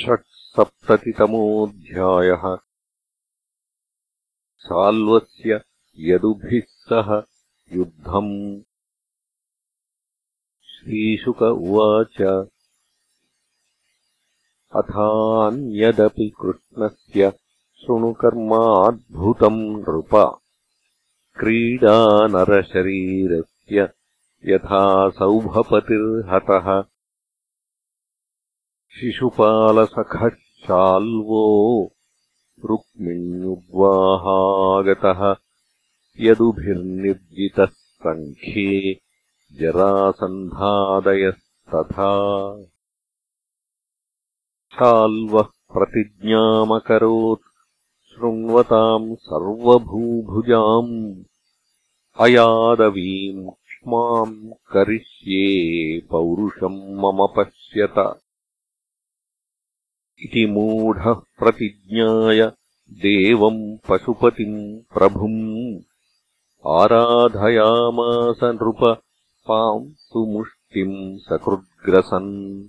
[0.00, 2.58] षट्सप्ततितमोऽध्यायः।
[4.56, 5.60] साल्वस्य
[5.98, 7.22] यदुभिः सह
[7.76, 8.62] युद्धम्।
[10.64, 12.46] श्रीशुक उवाच।
[14.76, 17.32] अथान्यदपि कृष्णस्य
[17.76, 20.40] शृणुकर्माद्भुतम् नृप।
[21.38, 23.88] क्रीडानरशरीरस्य
[24.44, 26.84] यथा सौभपतिर्हतः
[28.98, 30.28] शिशुपालसखः
[30.62, 31.42] शाल्वो
[32.64, 35.20] रुक्मिण्युद्वाहागतः
[36.20, 39.00] यदुभिर्निर्जितः सङ्ख्ये
[39.52, 42.10] जरासन्धादयस्तथा।
[44.74, 47.48] शाल्वः प्रतिज्ञामकरोत्
[48.10, 50.94] शृण्वताम् सर्वभूभुजाम्
[52.20, 55.46] अयादवीम् क्ष्माम् करिष्ये
[56.10, 57.98] पौरुषम् मम पश्यत
[60.22, 62.52] इति मूढः प्रतिज्ञाय
[62.90, 65.80] देवम् पशुपतिम् प्रभुम्
[66.66, 69.02] आराधयामास नृप
[69.48, 72.68] पांसुमुष्टिम् सकृद्ग्रसन्।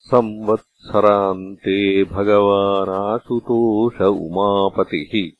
[0.00, 5.32] संवत्सरान्ते भगवानाशुतोष उमापतिः।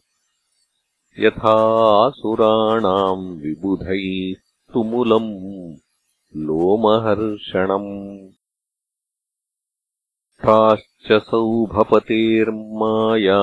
[1.19, 4.35] यथासुराणाम् विबुधैः
[4.73, 5.75] तुमुलम्
[6.35, 8.29] लोमहर्षणम्
[10.49, 13.41] ताश्च सौभपतेर्माया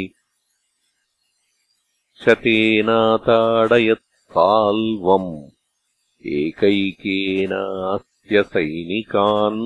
[6.38, 9.62] एकैकेनास्य सैनिकान्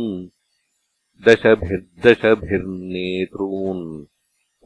[1.27, 3.85] दशभिर्दशभिर्नेतॄन्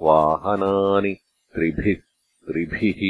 [0.06, 1.12] वाहनानि
[1.54, 2.00] त्रिभिः
[2.48, 3.00] त्रिभिः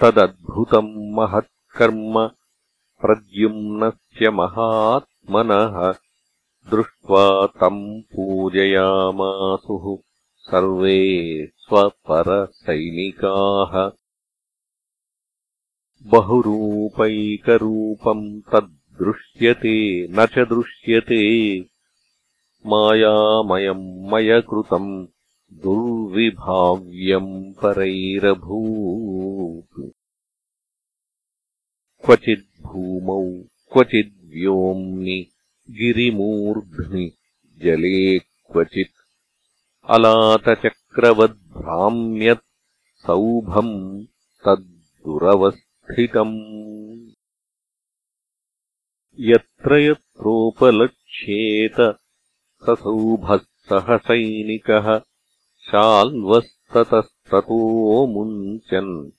[0.00, 2.16] तदद्भुतम् महत्कर्म
[3.02, 5.76] प्रद्युम्नस्य महात्मनः
[6.70, 9.98] दृष्ट्वा तम् पूजयामासुः।
[10.38, 13.90] सर्वे स्वपरसैनिकाः।
[16.02, 21.64] बहुरूपैकरूपम् तद्दृश्यते न च दृश्यते।
[22.66, 25.06] मायामयम् मयकृतम्
[25.52, 29.90] दुर्विभाव्यम् परैरभूत्।
[32.04, 35.26] क्वचिद्भूमौ क्वचिद्व्योम्नि
[35.70, 37.12] गिरिमूर्ध्नि
[37.62, 38.92] जले क्वचित्
[39.90, 42.44] अलातचक्रवद्भ्राम्यत्
[43.06, 44.04] सौभम्
[44.44, 46.38] तद्दुरवस्थितम्।
[49.18, 51.96] यत्र यत्रोपलक्ष्येत
[52.70, 55.00] सौभः सह सैनिकः
[55.68, 59.10] शाल्वस्ततस्ततो मुञ्चन्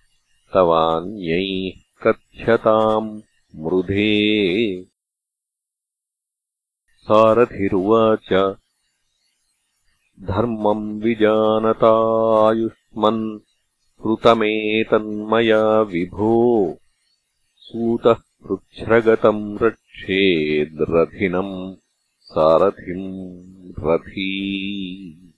[0.54, 3.22] तवान्यैः कथ्यताम्
[3.56, 4.86] मृधे।
[6.98, 8.56] सारथिरुवाच
[10.20, 13.40] धर्मम् विजानतायुष्मन्
[14.04, 16.78] कृतमेतन्मया विभो।
[17.56, 21.74] सूतः पृच्छ्रगतम् रक्षेद्रथिनम्
[22.20, 25.34] सारथिम् रथी।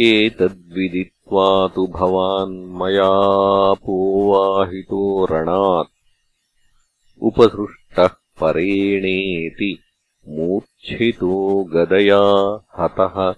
[0.00, 5.88] एतद्विदित्वा तु भवान् मयापोवाहितो रणात्।
[7.22, 9.78] उपसृष्टः परेणेति
[10.28, 13.34] मूर्च्छितो गदया हतः।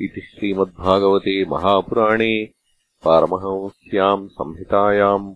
[0.00, 2.48] इति श्रीमद्भागवते महापुराणे
[3.04, 5.34] पारमहंस्याम् संहितायाम्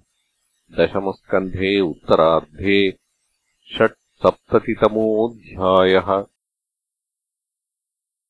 [0.75, 2.78] दशमस्कन्धे उत्तरार्धे
[3.68, 6.08] षट्सप्ततितमोऽध्यायः